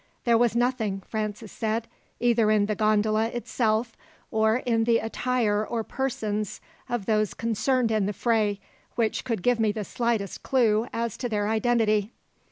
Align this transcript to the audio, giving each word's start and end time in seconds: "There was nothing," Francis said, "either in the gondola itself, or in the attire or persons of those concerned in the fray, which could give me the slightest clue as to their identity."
"There 0.23 0.35
was 0.39 0.55
nothing," 0.55 1.03
Francis 1.07 1.51
said, 1.51 1.87
"either 2.19 2.49
in 2.49 2.65
the 2.65 2.73
gondola 2.73 3.27
itself, 3.27 3.95
or 4.31 4.55
in 4.57 4.85
the 4.85 4.97
attire 4.97 5.63
or 5.63 5.83
persons 5.83 6.59
of 6.89 7.05
those 7.05 7.35
concerned 7.35 7.91
in 7.91 8.07
the 8.07 8.11
fray, 8.11 8.59
which 8.95 9.23
could 9.23 9.43
give 9.43 9.59
me 9.59 9.71
the 9.71 9.83
slightest 9.85 10.41
clue 10.41 10.87
as 10.91 11.17
to 11.17 11.29
their 11.29 11.47
identity." 11.47 12.13